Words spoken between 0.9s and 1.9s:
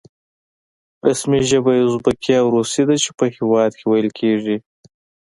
رسمي ژبه یې